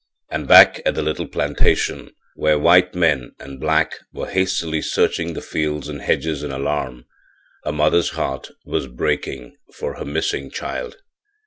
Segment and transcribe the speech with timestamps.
[0.31, 5.43] And back at the little plantation, where white men and black were hastily searching the
[5.43, 7.05] fields and hedges in alarm,
[7.63, 10.95] a mother's heart was breaking for her missing child.